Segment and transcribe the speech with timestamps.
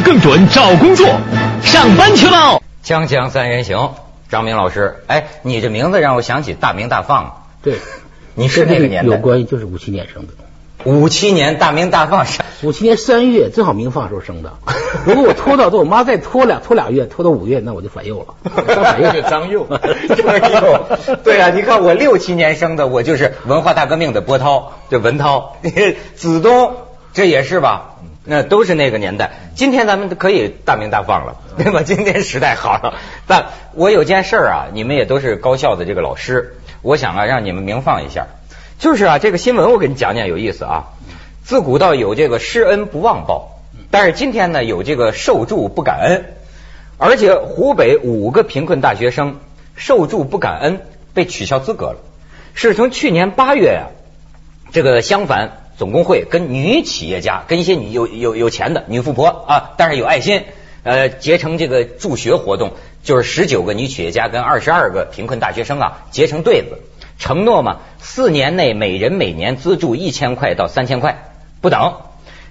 [0.00, 1.06] 更准找工作，
[1.62, 2.62] 上班去喽！
[2.84, 3.94] 锵锵三人行，
[4.28, 7.44] 张明老师，哎，你这名字让我想起大明大放。
[7.62, 7.78] 对，
[8.34, 10.32] 你是那个年代有关系，就是五七年生的。
[10.84, 14.52] 五七年大明大放是五七年三月，正好明放时候生的。
[15.04, 18.34] 如果我拖到这，我妈再拖俩拖俩月，拖到五月，那我就反右了。
[18.54, 19.66] 反右 张佑，
[21.24, 25.56] 对啊，你看我六七年生的，我就是文化大革命的波涛，这文涛，
[26.14, 26.76] 子东，
[27.12, 27.96] 这也是吧？
[28.30, 29.30] 那都是那个年代。
[29.54, 31.82] 今天咱们可以大明大放了，对吧？
[31.82, 32.98] 今天时代好了。
[33.26, 38.26] 但我有件事儿啊，你们也都是高校的这个老师，我想啊，让你们明放一下。
[38.78, 40.88] 就是啊，这个新闻我给你讲讲有意思啊。
[41.42, 46.26] 自古到有这个施恩不忘报，但是今天呢有这个受助不感恩，
[46.98, 49.40] 而且湖北五个贫困大学生
[49.74, 50.82] 受助不感恩
[51.14, 51.96] 被取消资格了，
[52.52, 53.84] 是从去年八月啊，
[54.70, 60.42] 这个襄樊总工会跟女企业家跟一些女有有有钱的女富婆啊，但是有爱心，
[60.82, 62.72] 呃，结成这个助学活动，
[63.04, 66.80] 就是十九个女企业家跟二十二个贫困大学生啊结成对子。
[67.16, 71.94] 承诺嘛，四年内每人每年资助一千块到三千块不等。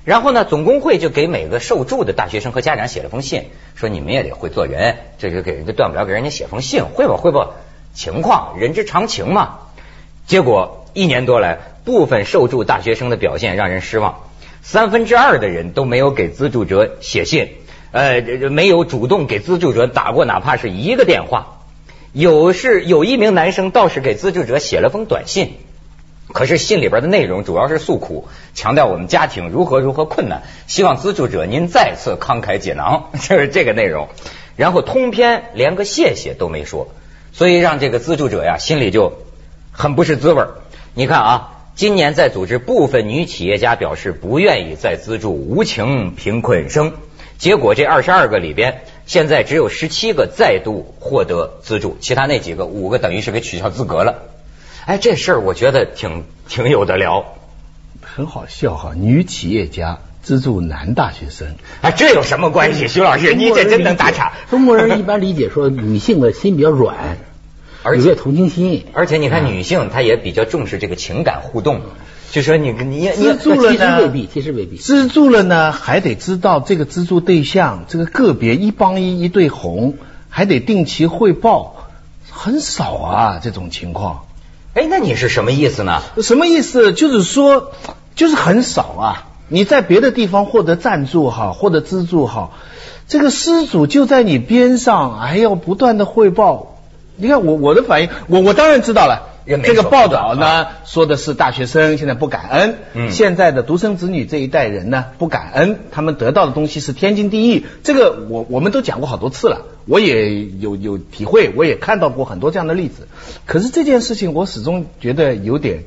[0.05, 7.55] 然后呢，总工会就给每个受助的大学生和家长写了封信，说你们也得会做人，这就给人家断不了给人家写封信，汇报汇报
[7.94, 9.59] 情况，人之常情嘛。
[10.25, 14.23] 结果一年多来，部分受助大学生的表现让人失望，
[14.61, 17.53] 三分之二的人都没有给资助者写信，
[17.93, 18.19] 呃，
[18.52, 21.59] 没有主动给资助者打过哪怕是一个电话。
[22.11, 25.53] 有是有一名男生倒是给资助者写了封短信，
[26.33, 34.09] 可是信里边的内容主要是诉苦，强调我们家庭如何如何困难，希望资助者您再次慷慨解囊， 就是这个内容。
[34.58, 36.89] 然后通篇连个谢谢都没说，
[37.31, 39.14] 所以让这个资助者呀心里就
[39.71, 40.43] 很不是滋味。
[40.93, 46.93] 你看啊，今年在组织部分女企业家表示不愿意再资助无情贫困生，
[47.38, 48.82] 结果这二十二个里边。
[49.05, 54.23] 现在只有十七个再度获得资助，其他那几个五个等于是给取消资格了。
[54.86, 57.36] 哎，这事儿我觉得挺挺有的聊，
[58.02, 58.94] 很好笑哈。
[58.95, 62.88] 女企业家资助男大学生，哎，这有什么关系？
[62.88, 64.33] 徐老师，你这真能打岔。
[64.49, 67.20] 中国人一般理解说女性的心比较软，
[67.83, 71.82] 而且同情心，而且你看女性她也比较重视这个情感互动。
[72.30, 74.76] 就说你你资助了呢，其实未必，其实未必。
[74.76, 79.95] 资助了呢，还得知道这个资助对象，这个个别一帮一一对红，
[80.30, 81.88] 还得定期汇报，
[82.30, 84.26] 很少啊这种情况。
[84.73, 86.02] 哎，那你是什么意思呢？
[86.21, 86.92] 什么意思？
[86.92, 87.71] 就是说，
[88.14, 89.27] 就是很少啊。
[89.48, 92.52] 你在别的地方获得赞助哈，获得资助哈，
[93.08, 96.77] 这个施主就在你边上，还要不断的汇报。
[97.17, 99.33] 你看我我的反应，我我当然知道了。
[99.64, 107.66] 这个报道呢，说的是大学生现在不感恩，嗯，现在的独生子女这一代人呢不感恩，他们得到的东西是天经地义。
[107.82, 113.08] 这个我我们都讲过好多次了，我也有有体会，我也看到过很多这样的例子。
[113.45, 115.86] 可是这件事情我始终觉得有点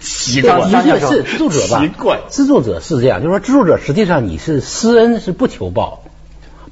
[0.00, 6.02] 奇怪， 一个是资助者吧，奇怪，资助者是这样，就是说资助者实际上你是施恩是不求报。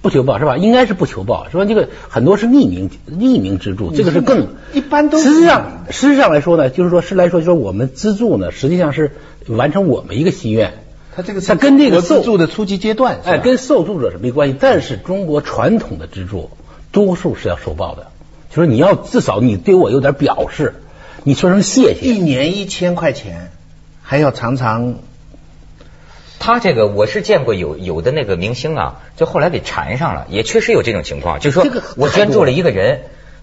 [0.01, 0.57] 不求报是吧？
[0.57, 5.19] 应该是不求报，说这个很多是匿名匿名资助，这个是更一般都。
[5.19, 9.11] 实际上，实际上来说呢，就是说是来说，就是说我们资助呢，实际上是
[9.49, 10.75] 完成我们一个心愿。
[11.17, 14.57] 他这个他跟这个资助的初级阶段，哎，跟受助者是没关系。
[14.59, 16.51] 但是中国传统的资助，
[16.93, 18.07] 多数是要受报的，
[18.55, 20.75] 就是你要至少你对我有点表示，
[21.25, 22.07] 你说声谢谢。
[22.07, 23.51] 一年一千块钱，
[24.03, 24.95] 还要常常。
[26.39, 33.01] 他这个我是见过有有的那个明星啊，就后来给缠上了，也确实有这种情况，就是说我捐助了一个人，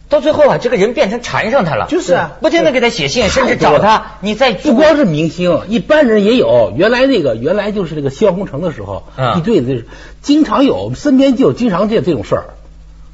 [0.07, 6.73] 到最后啊，这个人变成缠上他了，就是啊，不停的给他写信，甚至找他，你再不光是明星，一般人也有。
[6.75, 9.03] 原来那个原来就是那个希望工程的时候，
[9.37, 9.85] 一对子
[10.21, 12.45] 经常有，身边就有经常见这种事儿。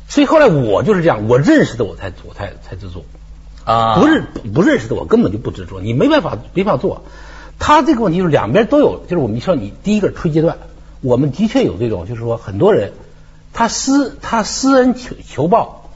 [0.07, 3.05] 所以后来我就是这样，我认识的我才我才才资助
[3.63, 7.03] 啊，不认不认识的我根本就不资助，你没办法没法做。
[7.63, 10.57] 他这个问题就是两边都有，就是我们说你第一个初阶段，
[11.01, 12.91] 我们的确有这种，就是说很多人
[13.53, 15.91] 他私他私恩求求报，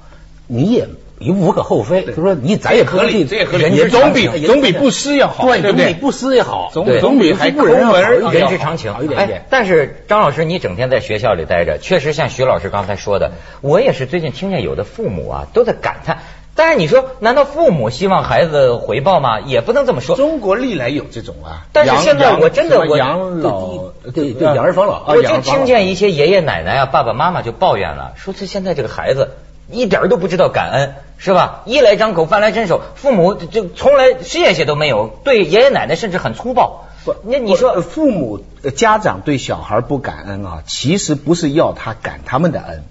[0.46, 5.94] 你也你无可厚非，就是说你咱也合理，这也合理，也总比总比不私要好，对对对？
[5.96, 8.94] 不私也好，总总比还不人文，人之常情。
[9.16, 13.32] 哎，但是张老师，你整天在学校里待着，确实像徐老师刚才说的，
[13.62, 16.20] 我也是最近听见有的父母啊都在感叹。
[16.58, 19.42] 但是你说，难道父母希望孩子回报吗？
[19.42, 20.16] 也不能这么说。
[20.16, 21.68] 中国历来有这种啊。
[21.74, 29.32] 但是现在我真的我养老对对养儿防老，我就听见一些爷爷奶奶啊、爸爸妈妈就抱怨了，说这现在这个孩子
[29.70, 31.64] 一点都不知道感恩，是吧？
[31.66, 36.86] 衣来张口饭来伸手，父母就从来谢谢都没有，对爷爷奶奶甚至很粗暴。
[37.04, 38.40] 不，那你说父母
[38.76, 42.84] 家长对小孩不感恩啊，其实不是要他感他们的恩，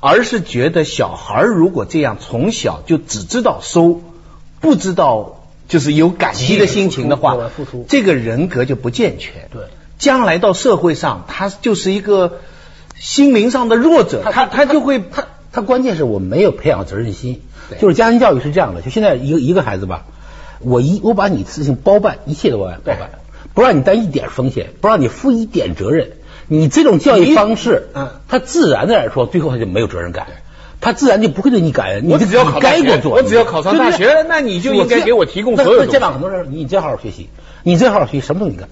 [0.00, 4.00] 而是觉得小孩如果这样从小就只知道收，
[4.60, 7.36] 不知道就是有感激的心情的话，
[7.88, 9.48] 这个人格就不健全。
[9.52, 9.62] 对，
[9.98, 12.38] 将来到社会上，他就是一个
[12.96, 17.42] 心灵上的弱者，他他就会他他关键是我没有培养责任心，
[17.80, 20.04] 就是家庭教育是这样的，就现在一个一个孩子吧。
[20.60, 23.10] 我一我把你事情包办，一切都包办，包办，
[23.54, 26.12] 不让你担一点风险，不让你负一点责任。
[26.48, 30.26] 你这种教育方式，嗯，他自然的来说，最后他就没有责任感，
[30.80, 32.08] 他自然就不会对你感恩。
[32.08, 35.86] 我只要考该做，我只要考上大学，那你就应该给我提供所有。
[35.86, 37.28] 家长很多人，你再好好学习，
[37.62, 38.68] 你再好好学习，什么都你干，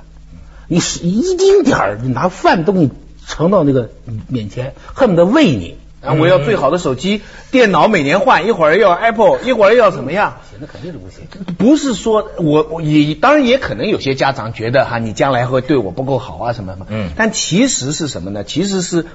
[0.68, 2.90] 你是一丁点儿，你拿饭都给你
[3.26, 3.90] 盛到那个
[4.28, 5.76] 面前，恨不得喂你。
[6.06, 10.38] 啊，我要最好的手机、电脑，每年换，一会儿要 Apple，一会儿要怎么样？
[10.58, 11.26] 那肯定是不行。
[11.58, 16.86] 不是说我我也当然也可能有些家长觉得哈，你将来会对我不够好啊什么什么。
[16.88, 17.10] 嗯。
[17.16, 18.44] 但其实是什么呢？
[18.44, 19.06] 其实是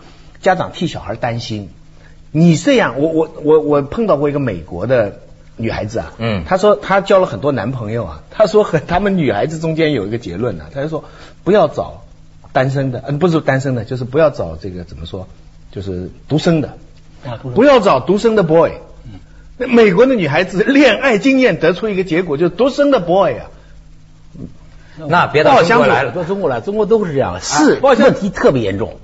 [0.41, 1.69] 家长替小孩担心。
[2.31, 5.19] 你这样，我我我我碰到过一个美国的
[5.57, 6.13] 女孩子啊。
[6.17, 6.43] 嗯。
[6.45, 8.23] 她说她交了很多男朋友啊。
[8.29, 11.05] 她说和他们女孩子中间有一个结论呢，她就说
[11.43, 12.03] 不要找
[12.53, 15.27] 单身的，嗯，不是单身的，就是不要找这个怎么说？
[15.71, 16.77] 就是独生的，
[17.55, 18.71] 不要找独生的 boy。
[19.57, 23.47] 那美国的女孩子恋爱经验得出一个结果，就是独生的 boy 啊。
[25.07, 28.99] 那别到中国来了，到中国来，中国都是这样，是问题特别严重。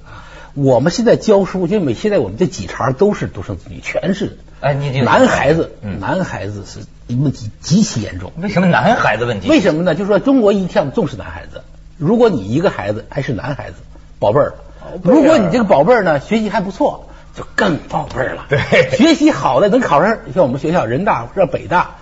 [0.53, 4.37] 我们现在教书，就每现在我们这几茬都是独生子女，全是。
[4.59, 6.79] 哎，你男孩子，男孩子是
[7.15, 8.33] 问题极其严重。
[8.37, 9.47] 为什么男孩子问题？
[9.47, 9.93] 为什么呢？
[9.93, 11.61] 就是说中国一向重视男孩子。
[11.97, 13.77] 如果你一个孩子还是男孩子，
[14.19, 14.55] 宝贝儿。
[15.03, 18.45] 如果你这个宝贝儿呢，学习还不错，就更宝贝儿了。
[18.49, 18.59] 对，
[18.97, 21.95] 学习好的能考上像我们学校人大或者北大，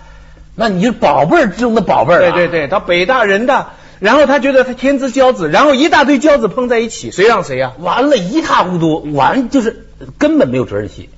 [0.54, 2.18] 那你是宝贝儿之中的宝贝儿。
[2.18, 7.72] 对对对，到北大人大，然后他觉得他天之骄子，然后一大堆骄子碰在一起，谁让谁呀？
[7.78, 9.86] 完了，一塌糊涂，完就是
[10.18, 11.08] 根本没有责任心，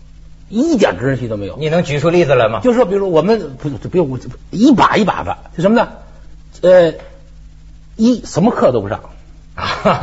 [0.48, 1.56] 一点责任心都没有。
[1.58, 2.60] 你能举出例子来吗？
[2.62, 4.18] 就是说，比如我们不不用
[4.50, 5.88] 一把一把的，就什么呢？
[6.60, 6.94] 呃，
[7.94, 9.00] 一什么课都不上，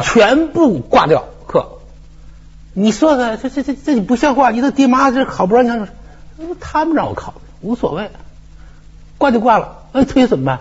[0.04, 1.26] 全部挂掉。
[2.78, 4.52] 你说的这这这这你不像话！
[4.52, 5.88] 你这爹妈这好不容易让，
[6.60, 8.12] 他们让我考，无所谓，
[9.18, 9.84] 挂就挂了。
[9.94, 10.60] 那退学怎么办？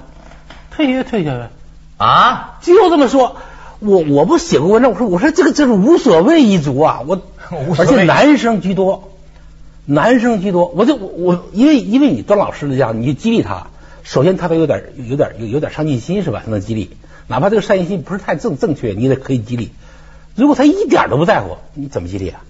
[0.71, 1.51] 退学退学呗。
[1.97, 3.37] 啊，就这么说。
[3.81, 7.21] 我我不写过文章，我说我说这个这是无所谓一族啊，我
[7.77, 9.11] 而且男生居多，
[9.85, 10.69] 男生居多。
[10.69, 13.67] 我就我因为因为你当老师的这样，你激励他，
[14.05, 16.43] 首先他得有点有点有有点上进心是吧？
[16.45, 16.97] 才能激励，
[17.27, 19.73] 哪怕这个上进心不是太正正确，你也可以激励。
[20.35, 22.41] 如果他一点都不在乎，你怎么激励啊？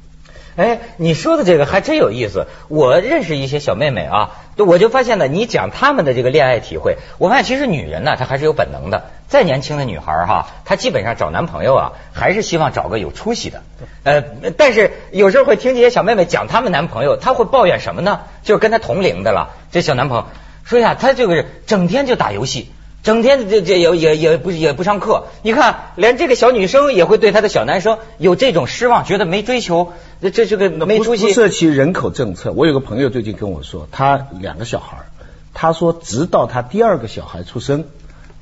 [0.57, 2.47] 哎，你说的这个还真有意思。
[2.69, 9.11] 我认识一些小妹妹啊，我就发现呢，你讲他们的这个恋爱体会，我发现其实女人呢，她还是有本能的。
[9.27, 13.63] 再年轻的女孩哈，她基本上找男朋友啊，还是希望找个有出息的。
[14.05, 14.23] 呃，
[14.57, 18.21] 但是有时候会听这些小妹妹讲她们男朋友，她会抱怨什么呢？
[18.45, 20.27] 就是跟她同龄的了，这小男朋友
[20.63, 22.73] 说呀，他这个整天就打游戏。
[23.05, 29.93] 整天这这也也也不也不上课，你看连这个小女生也会对她的小男生有这种失望，觉得没追求，
[30.23, 31.27] 这这这个没出息。
[31.27, 32.51] 不涉及人口政策。
[32.53, 35.05] 我有个朋友最近跟我说，他两个小孩，
[35.53, 37.85] 他说直到他第二个小孩出生，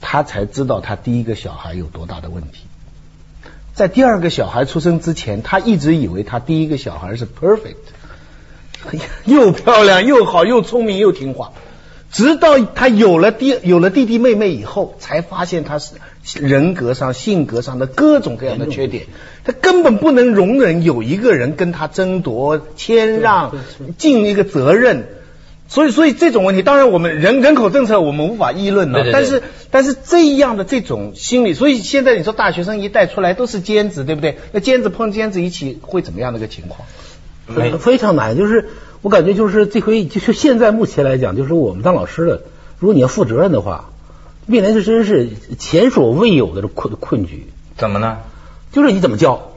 [0.00, 2.61] 他才知道他第一个小孩有多大的问题。
[3.75, 7.83] 在第二个小孩出生之前，他一直以为他第一个小孩是 perfect，
[9.26, 11.52] 又漂亮又好又聪明又听话。
[12.12, 15.95] 直到他有了弟有了弟弟妹妹以后，才发现他是
[16.38, 19.04] 人格上、性格上的各种各样的缺点。
[19.45, 23.57] 他根本不能容忍有一个人跟他争夺、谦让、
[23.97, 25.07] 尽一个责任。
[25.69, 29.07] 所以，所以这种问题，当然我们人人口政策我们无法议论了。
[29.11, 34.37] 但是，但是这样的这种心理，所以现在你说大学生一代出来都是尖子，对不对？
[34.52, 36.87] 那尖子碰尖子一起会怎么样的一个情况？
[37.78, 38.69] 非常难，就是。
[39.02, 42.42] 我感觉就是这回，就是现在目前来讲，就是我们当老师的，
[42.78, 43.90] 如果你要负责任的话，
[44.47, 45.28] 面临的真是
[45.59, 47.49] 前所未有的困困局。
[47.76, 48.18] 怎么呢？
[48.71, 49.49] 就是你怎么教？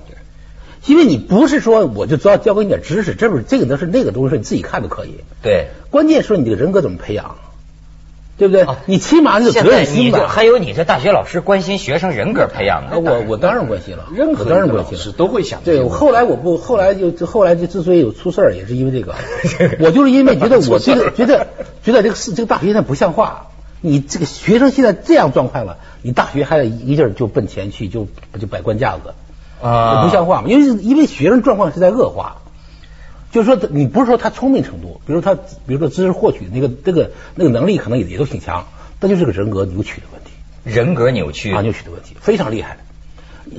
[0.88, 5.16] 因为你不是说我就教教给你点知识，这不是这个都是那个东西，你自己看都可以。
[5.42, 5.68] 对。
[5.90, 7.38] 关键说你这个人格怎么培养？
[8.38, 8.66] 对不对？
[8.86, 10.28] 你起码你有责任心吧？
[10.28, 15.62] 还有你这大学老师关心学生人格培养的，我我当然关心了，任何当然关心了都会想。
[15.64, 19.16] 对，后来我不，后来就后来就之所以有出事儿，也是因为这个。
[19.80, 21.48] 我就是因为觉得我这个觉得
[21.84, 23.48] 觉得这个事这个大学现在不像话，
[23.80, 28.08] 你这个学生现在这样状况了，你大学还得一劲儿就奔钱去，就
[28.40, 29.14] 就摆官架子
[29.62, 30.50] 啊，不像话嘛。
[30.50, 32.42] 因为因为学生状况是在恶化。
[33.36, 38.66] 就是说，你不是说他聪明程度，比如他，比如说知识获取那个这个那个能力，可能也也都挺强，
[39.02, 40.32] 但就是个人格扭曲的问题。
[40.64, 42.78] 人格扭曲啊，扭曲的问题非常厉害。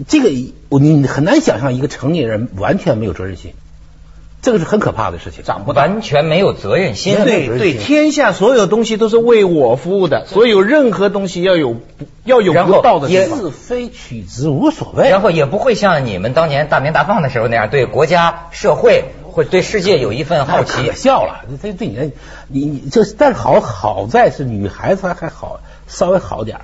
[0.08, 0.30] 这个
[0.70, 3.52] 我你很难想象一个成年人完全没有责任心，
[4.46, 5.42] 这个是很可怕的事情。
[5.42, 7.16] 长不完全没有责任心。
[7.24, 11.80] 对对，天下所有东西都是为我服务的，所以有任何东西要有
[12.22, 15.10] 要有不道的是非曲直无所谓。
[15.10, 20.86] 然后也不会像你们当年大明大放的时候那样对国家社会或对世界有一份好奇。
[20.86, 22.12] 可笑了，这对你
[22.46, 26.60] 你你这但是好好在是女孩子还好稍微好点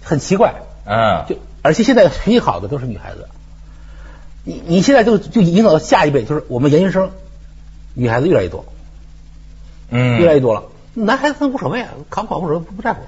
[0.00, 0.54] 很奇怪。
[0.84, 1.34] 嗯，就。
[1.62, 3.26] 而且现在脾气好的都是女孩子，
[4.48, 7.10] 你你现在就就引导到下一辈，就是我们研究生，
[7.94, 8.64] 女孩子越来越多，
[9.90, 10.62] 嗯，越来越多了。
[10.94, 13.00] 男孩子无所谓啊，考不考不不不在乎。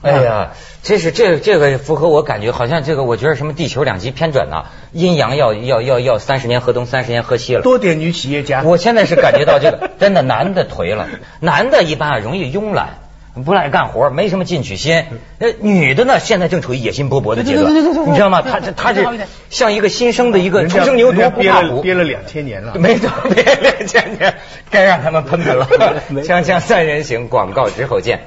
[0.00, 7.60] 哎呀，这是这这个符合我感觉，好像这个我觉得什么地球两极偏转呐，阴阳要要要要三十年河东，三十年河西了。
[7.60, 11.08] 多点女企业家，我现在是感觉到这个真的男的颓了，
[11.40, 13.00] 男的一般啊容易慵懒。
[13.44, 15.04] 不爱干活，没什么进取心。
[15.38, 18.42] 那，女的呢，现在正处于野心勃勃的阶段，你知道吗？
[18.42, 19.06] 她这她是
[19.50, 24.34] 像一个新生的一个初生牛犊不怕虎，憋了两千年了，没错，憋两千年，
[24.70, 25.68] 该让他们喷喷了。
[26.24, 28.20] 锵锵三人行，广告之后见。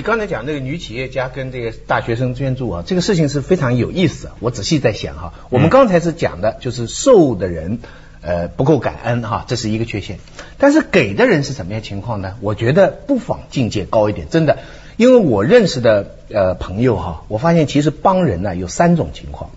[0.00, 4.30] 你刚才讲那个女企业家跟这个大学生捐助啊，这个事情是非常有意思。
[4.40, 7.80] 我仔细在想哈，我们刚才是讲的就是受的人
[8.22, 10.18] 呃不够感恩哈，这是一个缺陷。
[10.56, 12.36] 但是给的人是什么样情况呢？
[12.40, 14.60] 我觉得不妨境界高一点，真的，
[14.96, 19.50] 因为我认识的呃朋友哈，我发现其实帮人呢有三种情况。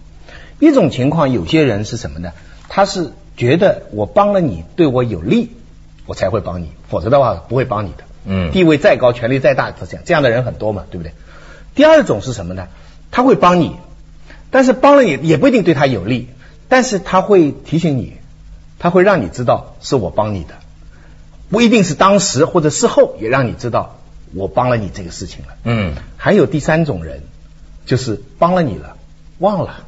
[0.59, 2.33] 一种情况，有些人是什么呢？
[2.67, 5.51] 他是觉得我帮了你对我有利，
[6.05, 8.03] 我才会帮你，否则的话不会帮你的。
[8.25, 11.13] 嗯，地位再高，权力再大，都这样，这样的人很多嘛，对不对？
[11.75, 12.67] 第二种是什么呢？
[13.11, 13.75] 他会帮你，
[14.51, 16.29] 但是帮了你也不一定对他有利，
[16.69, 18.13] 但是他会提醒你，
[18.79, 20.55] 他会让你知道是我帮你的，
[21.49, 23.99] 不一定是当时或者事后也让你知道
[24.33, 25.53] 我帮了你这个事情了。
[25.63, 27.23] 嗯，还有第三种人，
[27.85, 28.97] 就是帮了你了，
[29.39, 29.81] 忘了。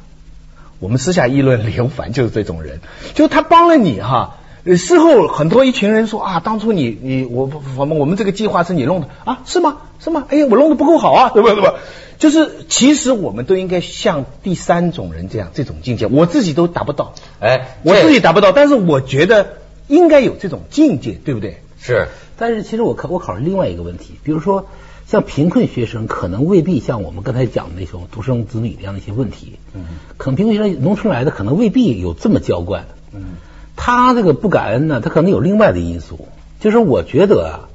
[0.78, 2.80] 我们私下议论 刘凡就是这种人，
[3.14, 4.36] 就他帮了你哈。
[4.74, 9.76] 事后很多一群人说啊，当初你你我我们我们这个计划是你弄的啊，是吗？
[10.00, 10.26] 是吗？
[10.28, 11.72] 哎呀，我弄的不够好啊，对不对？
[12.18, 21.58] 就是其实我们都应该像第三种人这样这种境界，我自己都达不到，哎，我自己达不到，但是我觉得应该有这种境界，对不对？
[21.78, 24.66] 是，但是其实我考我考虑另外一个问题，比如说
[25.06, 29.84] 像贫困学生，可能未必像我们刚才讲的那种独生子女这样的一些问题，嗯，
[30.16, 33.36] 可能贫困学生农村来的，可能未必有这么娇惯，嗯。
[33.76, 36.28] 他这个不感恩呢，他可能有另外的因素。
[36.58, 37.68] 就是我觉得啊，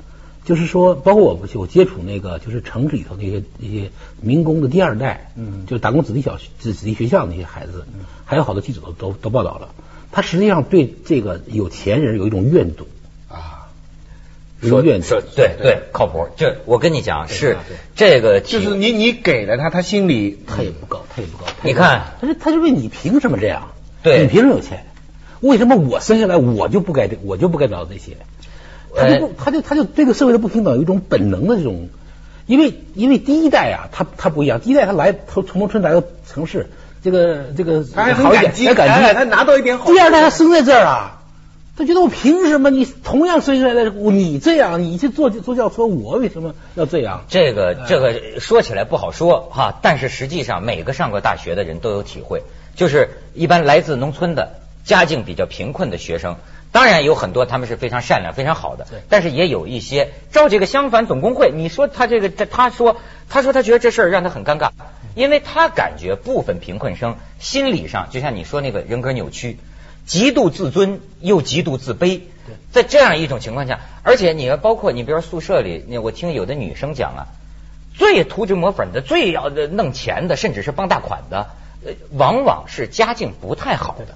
[0.44, 7.86] 就是说，包括我我接触那个，就是城市里头那些那些民工的第二代，嗯，就是打工子弟小子子弟学校那些孩子，
[8.26, 9.70] 还有好多记者都都都报道了。
[10.12, 12.88] 他实际上对这个有钱人有一种怨毒
[13.30, 13.70] 啊，
[14.62, 16.28] 说怨说对对靠谱。
[16.36, 17.56] 这我跟你讲是
[17.96, 21.46] 这个，就是你你给了他，他心里他也不高，他也不高。
[21.62, 23.70] 你看，他是他是问你凭什么这样？
[24.04, 24.86] 对，你凭什么有钱？
[25.42, 28.18] 为什么我生下来我就不该我就不该得到这些？
[28.94, 31.88] 他就不他就他就对这个社会的不平等有一种本能的这种，
[32.46, 36.70] 因为因为第一代啊，他他不一样，第一代他来从从农村来到城市，
[37.02, 39.86] 这个这个他还好一点，还感激，他拿到一点好。
[39.86, 41.22] 第二代他生在这儿啊，
[41.78, 42.70] 他觉得我凭什么？
[42.70, 47.24] 你同样生下来的你这样，你去坐坐轿车，我为什么要这样？
[47.30, 52.44] 这个这个说起来不好说哈，但是实际上每个上过大学的人都有体会，
[52.76, 54.60] 就是一般来自农村的。
[54.84, 56.38] 家境比较贫困的学生，
[56.72, 62.98] 当然有很多他们是非常善良、非常好的，但是也有一些照这个相反总工会，你说他这个，他说
[63.30, 64.72] 他说他觉得这事儿让他很尴尬，
[65.16, 69.58] 因为他感觉部分贫困生心理上就像你说那个人格扭曲，
[70.06, 72.22] 极度自尊又极度自卑，
[72.72, 77.22] 在这样一种情况下，而且你要包括你比如说宿舍里，我听有的女生讲啊，
[77.94, 81.50] 最涂脂抹粉的、最要弄钱的，甚至是傍大款的，
[82.14, 84.16] 往往是家境不太好的。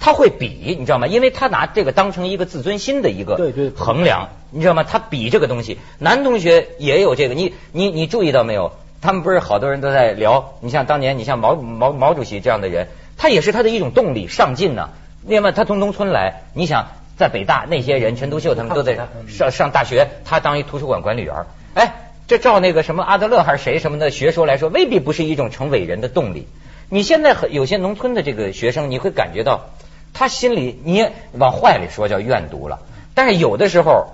[0.00, 1.06] 他会比，你知道吗？
[1.06, 3.36] 因为他拿这个当成一个自尊心的一个
[3.76, 4.84] 衡量，你知道吗？
[4.84, 7.34] 他比这个东西，男同学也有这个。
[7.34, 8.72] 你你你注意到没有？
[9.00, 10.54] 他们不是好多人都在聊。
[10.60, 14.90] 你像当年，你像毛毛毛主席这样的人，他也是他的一种动力，上进呢。
[15.26, 18.98] 另外，他从农村来，你想在北大那些人，陈独秀他们都在
[19.28, 21.34] 上上大学，他当一图书馆管理员。
[21.74, 26.46] 哎，这照那个什么阿德勒还是谁什么的学说来说，未必不是一种成伟人的动力。
[26.88, 29.70] 你现在很有些农村的这个学生，你会感觉到。
[30.14, 32.78] 他心里你往坏里说叫怨毒了，
[33.14, 34.06] 但是有的时候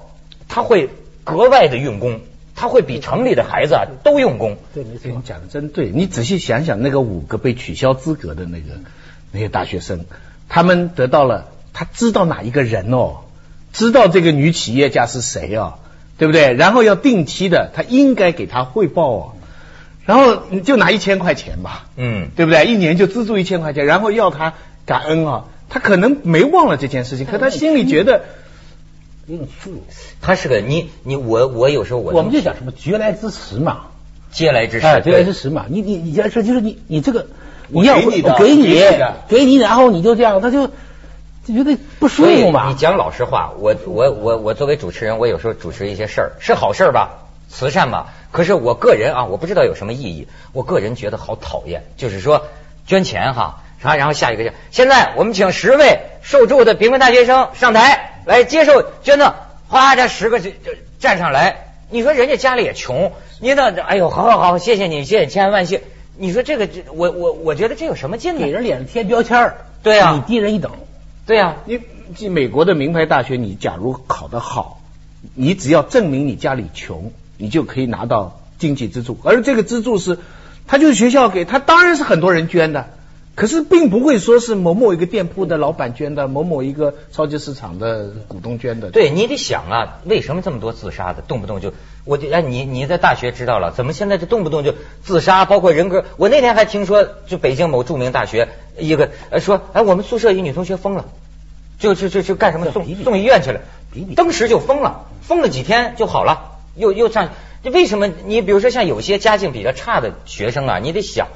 [0.49, 0.89] 他会
[1.23, 2.21] 格外的用功，
[2.57, 4.57] 他会比城里的孩子啊都用功。
[4.75, 5.91] 对，没错，你讲的真对。
[5.91, 8.81] 你仔细想想，那个五个被取消资格的那个
[9.31, 10.07] 那些大学生，
[10.49, 13.19] 他们得到了，他知道哪一个人哦，
[13.73, 15.75] 知道这个女企业家是谁哦，
[16.17, 16.55] 对不对？
[16.55, 19.33] 然后要定期的，他应该给他汇报哦。
[20.07, 22.65] 然后你就拿一千块钱吧，嗯，对不对？
[22.65, 24.55] 一年就资助一千块钱，然后要他
[24.87, 25.45] 感恩啊。
[25.71, 28.25] 他可能没忘了这件事情，可他心里觉得。
[30.21, 33.83] 他是个你你我我有时候我我们就讲什么绝来之食嘛，
[34.33, 35.67] 嗟来之食，哎，嗟来之对食嘛。
[35.69, 37.29] 你你你这是就是你你这个
[37.69, 40.67] 你要给你的我给你给你的给你，然后你就这样，他就
[41.47, 42.75] 就觉得不舒服嘛你。
[42.75, 48.13] 讲老实话，我我我我作为主持人，我有时候主持一些事儿是好事儿吧，慈善吧。
[48.33, 50.27] 可是我个人啊，我不知道有什么意义。
[50.53, 52.47] 我个人觉得好讨厌，就是说
[52.85, 59.35] 捐钱哈，然后然后下一个叫现在我们请十位受助的贫困大学生上台来接受捐赠，
[59.69, 61.75] 哗，这十个就就站上来。
[61.91, 65.83] 你说人家家里也穷，你那哎呦，好好好，谢谢你，谢谢千恩万谢。
[66.17, 68.51] 你说这个这我我我觉得这有什么劲呢给？
[68.51, 70.73] 人脸上贴标签儿对啊你低人一等。
[71.27, 71.81] 对呀、你
[72.17, 74.81] 进美国的名牌大学，你假如考得好，
[75.35, 79.17] 你只要证明你家里穷，你就可以拿到经济资助。
[79.23, 80.19] 而这个资助是，
[80.67, 82.89] 他就是学校给他，当然是很多人捐的，
[83.37, 88.91] 可是并不会说是某某一个店铺的老板捐的，某某一个超级市场的股东捐的。
[88.91, 91.73] 对你得想啊，为什么这么多自杀的，动不动就
[92.05, 96.05] 我就哎你你在大学知道了，怎么现在就动不动就自杀，包括人格？
[96.19, 101.07] 我那天还听说，就北京某著名大学一个呃说，哎我们宿舍一女同学疯了，
[101.79, 103.61] 就就就就干什么 送送医院去了
[104.17, 107.31] 当时就疯了，疯了几天就好了，又又上。
[107.63, 108.09] 这为什么？
[108.27, 111.29] 你比如说像有些家境比较差的学生啊，你得想，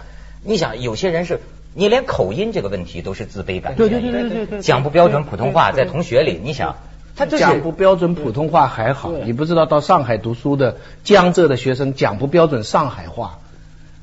[0.43, 1.41] 你想有些人是。
[1.75, 6.77] 你连口音这个问题都是自卑感，对对对对对对讲不标准普通话，在同学里，你想，
[7.17, 13.39] 他就是讲不标准普通话还好，你不知道到上海读书的江浙的学生讲不标准上海话，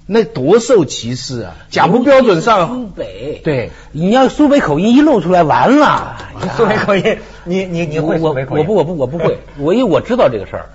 [0.05, 1.55] 那多受歧视啊！
[1.69, 6.17] 讲不标准苏上，北，对，你要苏北口音一露出来，完了。
[6.57, 8.61] 苏北口音，你你你会我苏北口音？
[8.61, 10.69] 我不我不我不会， 我因为我知道这个事儿，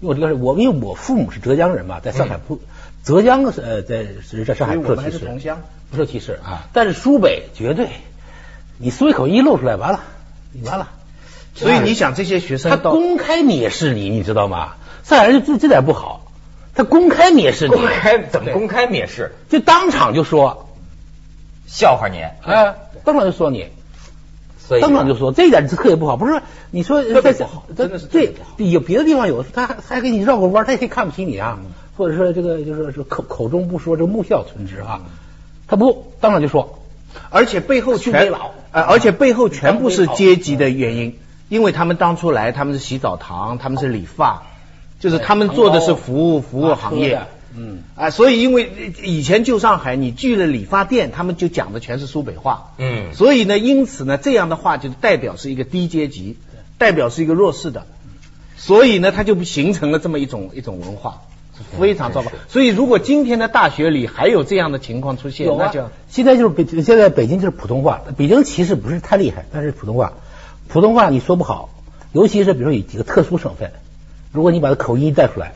[0.00, 2.60] 因为我这个事，我因为我父母是浙江人嘛，在上海不，
[3.08, 6.68] 浙江呃在是在上海不受歧视，同乡不受歧视啊。
[6.74, 7.88] 但是苏北绝对，
[8.76, 10.00] 你苏北口音一露出来，完了，
[10.52, 10.90] 你完了。
[11.54, 14.74] 所以你想这些学生他公开蔑视你，你知道吗？
[15.04, 16.26] 上海人就这这点不好，
[16.74, 19.32] 他公开蔑视你，公开怎么公开蔑视？
[19.48, 20.68] 就当场就说，
[21.66, 23.68] 笑话你，哎，当场就说你。
[24.58, 31.58] 所以当场就说这一点是特别不好，不是你说特别在不好在真的是特别对有别的地方有，他还还给你绕个弯，他也可以看不起你啊，
[31.98, 35.02] 或者说这个就是说口口中不说，这个木笑存之啊，
[35.66, 36.78] 他不当场就说，
[37.28, 38.32] 而且背后全
[38.70, 44.44] 而且背后全部是阶级的原因，因为他们当初来，他们是洗澡堂，他们是理发，
[45.00, 47.22] 就是他们做的是服务服务行业，
[47.56, 53.12] 嗯，啊，所以因为以前旧上海你去了理发店，他们就讲的全是苏北话，嗯。
[53.14, 56.36] 所以呢，因此呢，这样的话就代表是一个低阶级，
[56.76, 57.86] 代表是一个弱势的，
[58.56, 61.27] 所以呢，它就形成了这么一种一种文化，是
[61.78, 62.30] 非常糟糕。
[62.48, 70.12] 所以如果今天的大学里还有这样的情况出现，啊那就，现在就是北现在北京就是普通话，北京其实不是太厉害，但是普通话，
[70.68, 71.70] 普通话你说不好，
[72.12, 73.72] 尤其是比如说有几个特殊省份，
[74.32, 75.54] 如果你把它口音带出来，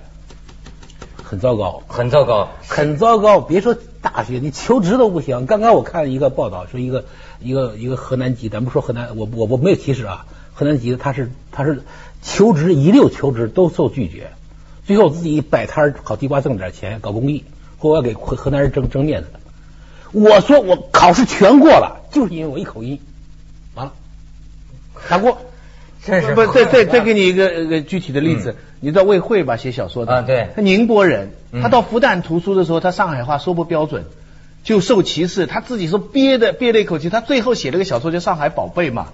[1.23, 1.83] 很糟糕。
[1.89, 2.49] 很糟糕。
[2.69, 5.47] 很糟糕，别说大学，你求职都不行。
[5.47, 7.05] 刚刚我看了一个报道，说一个
[7.41, 11.83] 一个一个河南籍，咱不说河南，我我我没有歧视啊，河南籍的他是他是
[12.23, 14.33] 求职一溜求职都受拒绝，
[14.95, 17.45] 最后自己摆摊儿烤地瓜挣点钱，搞公益，
[17.79, 19.29] 或我要给河河南人争争面子。
[20.13, 23.01] 我说我考试全过了，就是因为我一口音，
[23.75, 23.93] 完了，
[25.09, 25.39] 打过。
[26.05, 29.57] 真是不，再再再给你一个一个具体的例子，你知道魏慧吧？
[29.57, 34.05] 写小说的啊对他宁波人，嗯他到复旦读书的时候，他上海话说不标准，
[34.63, 35.47] 就受歧视。
[35.47, 39.09] 他自己说憋的憋了一口气，他最后写了个小说叫《上海宝贝》嘛。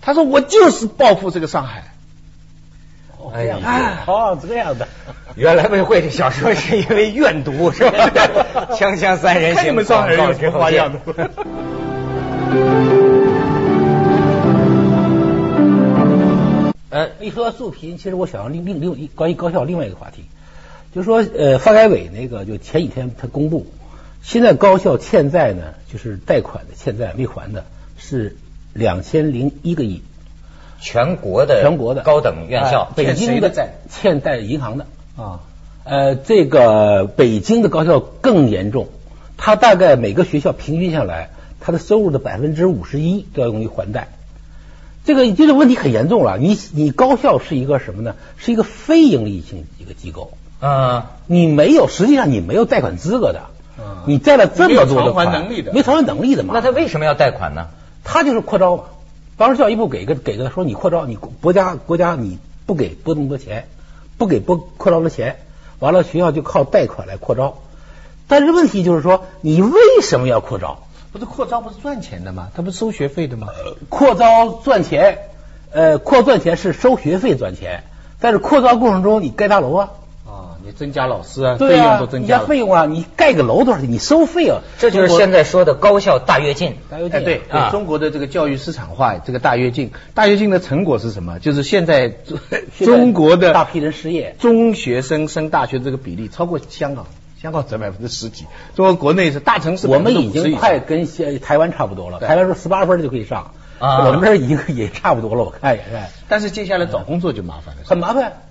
[0.00, 1.89] 他说我就是报复这个上海。
[3.32, 4.88] 哎哦，这样的。
[5.36, 8.10] 原来魏慧这小说是因为怨毒是吧？
[8.74, 10.98] 锵锵三人行，看你们上海人有广告之后什么花样的。
[16.90, 20.24] 呃，一说到素贫，其实我想要另另另关于高校另外一个话题，
[20.92, 23.66] 就是说呃，发改委那个就前几天他公布，
[24.22, 27.64] 现在高校欠债呢，就是贷款的欠债没还的
[27.96, 28.36] 是
[28.72, 30.02] 两千零一个亿，
[30.80, 35.40] 全国的全国的高等院校哎，北京的债欠贷银行的，啊，
[35.84, 38.88] 呃，这个北京的高校更严重，
[39.36, 44.08] 它大概每个学校平均下来，它的收入的百分之五十一都要用于还贷。
[45.04, 46.38] 这个这个问题很严重了。
[46.38, 48.14] 你你高校是一个什么呢？
[48.36, 53.40] 是一个非盈利性一个机构，嗯，你没有，实际上你没有贷款资格的。
[53.78, 56.52] 嗯你贷了这么多的没偿还款能力的没偿还能力的嘛？
[56.54, 57.68] 那他为什么要贷款呢？
[58.04, 58.84] 他就是扩招嘛。
[59.40, 63.68] 当时教育部给个给个说你扩招，你国家国家你不给拨那么多钱，
[64.18, 65.38] 不给拨扩招的钱，
[65.78, 67.56] 完了学校就靠贷款来扩招。
[68.28, 70.80] 但是问题就是说，你为什么要扩招？
[71.10, 72.50] 不是扩招不是赚钱的吗？
[72.54, 73.48] 他不是收学费的吗？
[73.88, 75.20] 扩招赚钱，
[75.72, 77.84] 呃，扩赚钱是收学费赚钱，
[78.20, 79.99] 但是扩招过程中你盖大楼啊，啊，
[80.64, 82.42] 你增加老师啊，对啊，费用都增加了。
[82.42, 83.90] 加费用啊，你盖个楼多少钱？
[83.90, 86.76] 你收费啊，这就是现在说的高校大跃进。
[86.90, 87.40] 哎，大跃进。
[87.50, 91.38] 啊对，中国的这个教育市场化，这个大跃进，大跃进的成果是什么？
[91.38, 92.12] 就是现在
[92.78, 97.06] 中 国的大批人失业，中学生升大学这个比例超过香港，
[97.40, 98.44] 香港只百分之十几，
[98.74, 104.06] 中国国内是大城市我们已经快跟现台湾差不多了，台湾说十八分就可以上，啊。
[104.06, 105.88] 我们这儿已经也差不多了，我看也是
[106.28, 108.42] 但是接下来找工作就麻烦了，很麻烦。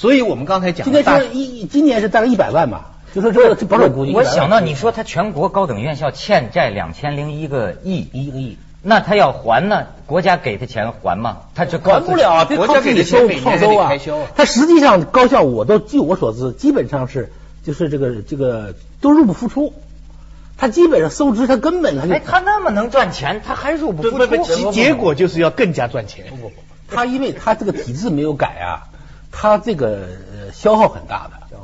[0.00, 8.56] 所以我们刚才讲今年是一今年是大概一百万吧，就说这个这不是我估计我想到你说他全国高等院校欠债两千零一个亿，一个亿。
[8.80, 9.88] 那他要还呢？
[10.06, 11.40] 国家给他钱还吗？
[11.54, 14.28] 他这还不了啊，这国家靠给的钱收每年还创收啊得开销啊。
[14.34, 17.30] 它实际上高校我都据我所知，基本上是
[17.62, 19.74] 就是这个这个都入不敷出。
[20.56, 24.54] 他基本上收支，他根本他就哎，他那么能赚钱，他还入不敷不不不，出。
[24.54, 26.24] 其结果就是要更加赚钱。
[26.30, 26.54] 不不不，
[26.90, 28.88] 他因为他这个体制没有改啊，
[29.30, 31.56] 他这个呃消耗很大的，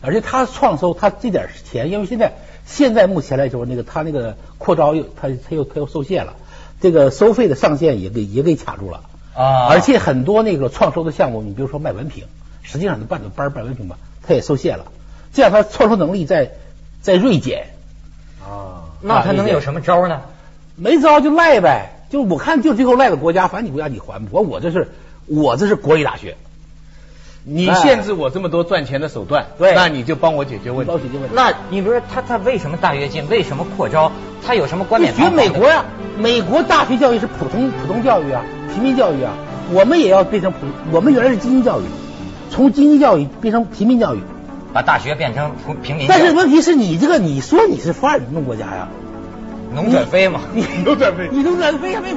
[0.00, 2.34] 而且他创收他这点钱，因为现在
[2.66, 6.34] 现在目前来说，那个他那个扩招又他他又他又受限了，
[6.80, 9.02] 这个收费的上限也给也给卡住了。
[9.34, 9.66] 啊。
[9.68, 12.24] 而且很多那个创收的项目，你比如说卖文凭，
[12.62, 14.86] 实际上你办个班儿办文凭吧，他也受限了，
[15.32, 16.52] 这样他创收能力在
[17.00, 17.68] 在锐减。
[18.46, 20.20] 啊，那他能有什么招呢？
[20.76, 24.92] 没招就赖呗，就我看就最后赖到国家，反正你国家你还不，我我这是
[25.26, 26.36] 我这是国立大学，
[27.46, 30.98] 你限制我这么多赚钱的手段，对那你就帮我解决问题高。
[30.98, 31.34] 解决问题。
[31.34, 33.28] 那你比如说他他为什么大跃进？
[33.28, 34.10] 为什么扩招？
[34.46, 35.84] 他有什么观点学堂皇的美国呀、
[36.18, 39.34] 美国大学教育是普通普通教育啊，平民教育啊，
[39.72, 40.58] 我们也要变成普，
[40.90, 41.84] 我们原来是精英教育，
[42.50, 44.20] 从精英教育变成平民教育。
[44.72, 48.88] 把大学变成平平民但是问题是你这个，你说你是发展中国家呀，
[49.74, 50.40] 农转非嘛。
[50.52, 52.12] 你 农转非你农转非还没